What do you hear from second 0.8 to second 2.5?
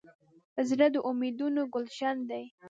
د امیدونو ګلشن دی.